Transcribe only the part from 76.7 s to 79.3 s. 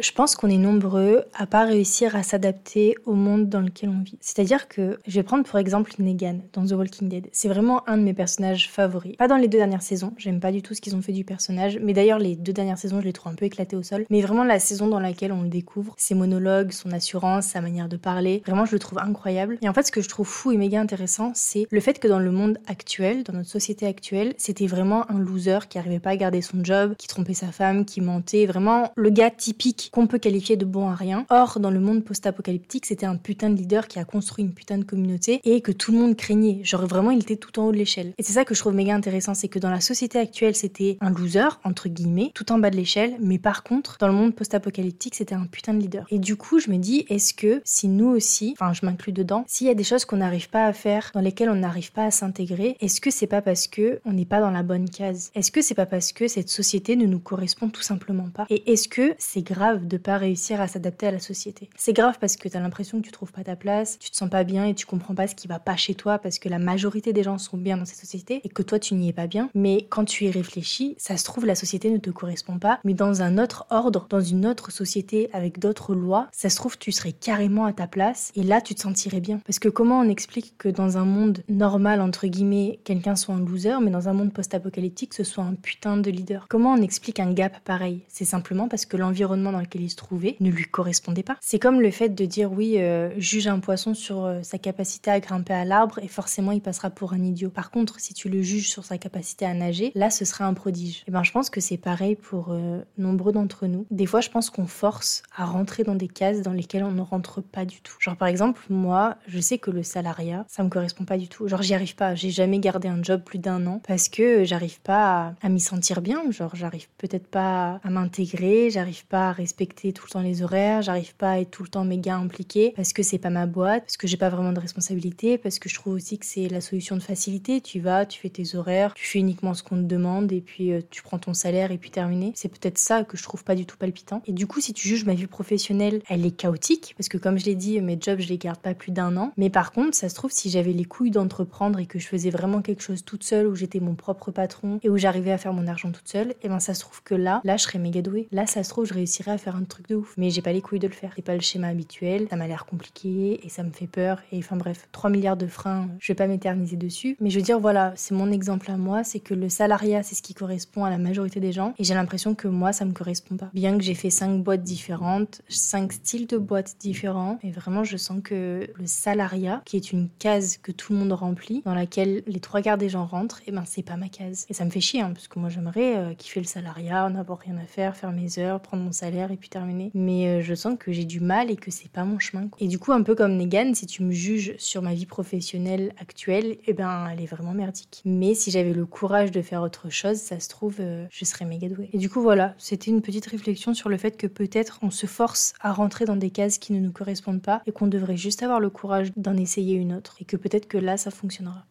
tu serais carrément à ta place et là tu te sentirais